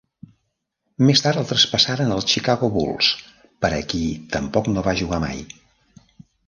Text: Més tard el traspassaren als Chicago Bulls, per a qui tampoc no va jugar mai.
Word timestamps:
Més 1.09 1.21
tard 1.25 1.41
el 1.41 1.45
traspassaren 1.51 2.15
als 2.15 2.27
Chicago 2.33 2.71
Bulls, 2.79 3.13
per 3.67 3.73
a 3.77 3.83
qui 3.93 4.05
tampoc 4.37 4.75
no 4.75 4.89
va 4.89 4.99
jugar 5.05 5.23
mai. 5.29 5.49